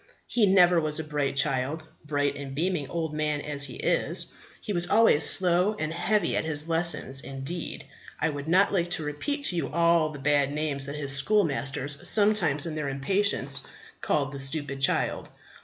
[0.25, 4.33] He never was a bright child, bright and beaming old man as he is.
[4.59, 7.85] He was always slow and heavy at his lessons; indeed,
[8.19, 12.09] I would not like to repeat to you all the bad names that his schoolmasters
[12.09, 13.61] sometimes in their impatience
[14.01, 15.29] called the stupid child.